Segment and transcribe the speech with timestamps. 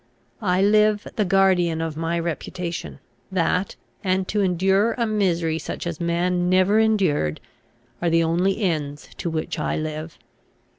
[0.41, 2.97] I live the guardian of my reputation.
[3.31, 7.39] That, and to endure a misery such as man never endured,
[8.01, 10.17] are the only ends to which I live.